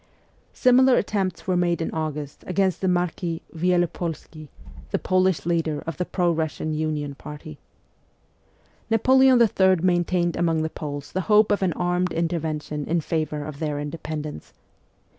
[0.55, 4.47] Similar attempts were made in August against the Marquis Wielep61sky,
[4.89, 7.59] the Polish leader of the pro Russian Union party.
[8.89, 9.75] Napoleon III.
[9.83, 14.53] maintained among the Poles the hope of an armed intervention in favour of their independence.